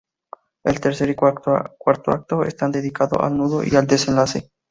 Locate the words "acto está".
2.11-2.67